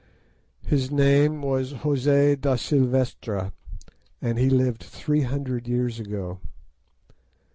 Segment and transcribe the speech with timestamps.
[0.65, 3.53] His name was José da Silvestra,
[4.19, 6.39] and he lived three hundred years ago.